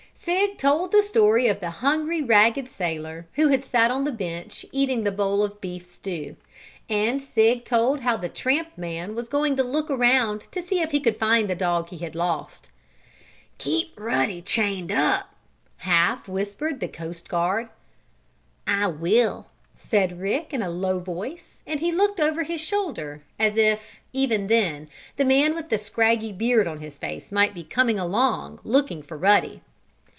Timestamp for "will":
18.89-19.47